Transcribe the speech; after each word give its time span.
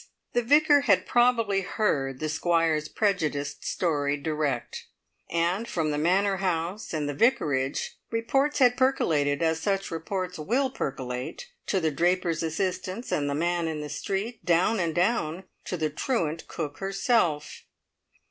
The 0.33 0.41
Vicar 0.41 0.81
had 0.81 1.05
probably 1.05 1.61
heard 1.61 2.19
the 2.19 2.27
Squire's 2.27 2.87
prejudiced 2.87 3.63
story 3.63 4.17
direct, 4.17 4.87
and 5.29 5.67
from 5.67 5.91
the 5.91 5.99
Manor 5.99 6.37
House 6.37 6.91
and 6.91 7.07
the 7.07 7.13
Vicarage 7.13 7.99
reports 8.09 8.57
had 8.57 8.75
percolated, 8.75 9.43
as 9.43 9.59
such 9.59 9.91
reports 9.91 10.39
will 10.39 10.71
percolate, 10.71 11.51
to 11.67 11.79
the 11.79 11.91
draper's 11.91 12.41
assistants, 12.41 13.11
and 13.11 13.29
the 13.29 13.35
man 13.35 13.67
in 13.67 13.81
the 13.81 13.89
street, 13.89 14.43
down 14.43 14.79
and 14.79 14.95
down 14.95 15.43
to 15.65 15.77
the 15.77 15.91
truant 15.91 16.47
cook 16.47 16.79
herself. 16.79 17.65